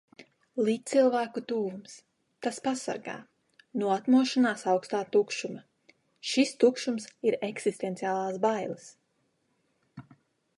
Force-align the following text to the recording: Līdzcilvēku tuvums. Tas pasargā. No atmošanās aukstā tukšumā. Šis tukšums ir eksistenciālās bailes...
Līdzcilvēku 0.67 1.41
tuvums. 1.49 1.97
Tas 2.45 2.57
pasargā. 2.67 3.17
No 3.81 3.91
atmošanās 3.97 4.65
aukstā 4.73 5.03
tukšumā. 5.17 5.63
Šis 6.31 6.57
tukšums 6.65 7.07
ir 7.31 7.39
eksistenciālās 7.51 8.41
bailes... 8.49 8.89